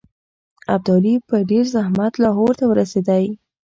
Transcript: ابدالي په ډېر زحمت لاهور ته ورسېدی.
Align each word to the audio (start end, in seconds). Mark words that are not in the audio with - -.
ابدالي 0.75 1.15
په 1.29 1.35
ډېر 1.49 1.65
زحمت 1.73 2.13
لاهور 2.23 2.51
ته 2.59 2.65
ورسېدی. 2.67 3.25